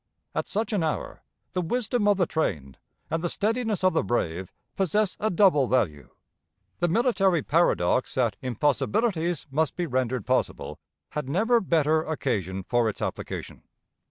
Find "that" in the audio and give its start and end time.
8.15-8.35